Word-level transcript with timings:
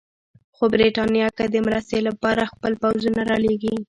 خو 0.55 0.63
برټانیه 0.71 1.27
که 1.37 1.43
د 1.53 1.55
مرستې 1.67 1.97
لپاره 2.07 2.49
خپل 2.53 2.71
پوځونه 2.81 3.21
رالېږي. 3.29 3.75